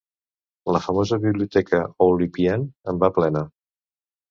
La 0.75 0.79
famosa 0.85 1.19
«Biblioteca 1.25 1.83
Oulipienne» 2.07 2.91
en 2.95 3.05
va 3.07 3.13
plena. 3.21 3.47